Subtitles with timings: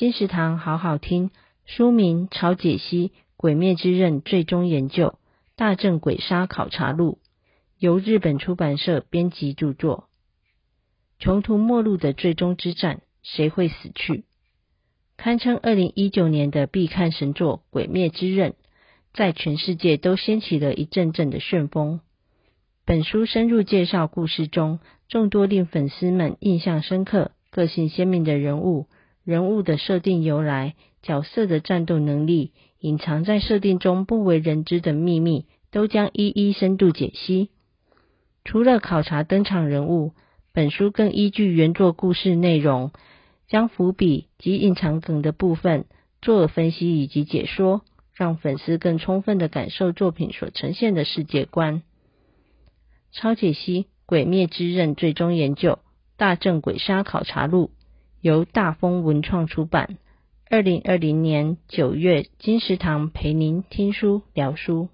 [0.00, 1.30] 金石堂好好听，
[1.66, 5.18] 书名《超解析《鬼灭之刃》最终研究
[5.56, 7.18] 大正鬼杀考察录》，
[7.78, 10.08] 由日本出版社编辑著作。
[11.18, 14.24] 穷途末路的最终之战，谁会死去？
[15.18, 18.52] 堪称二零一九年的必看神作《鬼灭之刃》，
[19.12, 22.00] 在全世界都掀起了一阵阵的旋风。
[22.86, 24.80] 本书深入介绍故事中
[25.10, 28.86] 众多令粉丝们印象深刻、个性鲜明的人物。
[29.24, 37.50] 人物的设定由来、角色的战斗能力、隐藏在设定中不为人知的秘密，都将一一深度解析。
[38.44, 40.14] 除了考察登场人物，
[40.52, 42.92] 本书更依据原作故事内容，
[43.46, 45.84] 将伏笔及隐藏梗的部分
[46.22, 47.82] 做了分析以及解说，
[48.14, 51.82] 让粉丝更充分的感受作品所呈现的世界观。
[53.12, 55.78] 超解析《鬼灭之刃》最终研究
[56.16, 57.70] 大正鬼杀考察录。
[58.20, 59.96] 由大风文创出版，
[60.48, 64.88] 二零二零年九月，金石堂陪您听书聊书。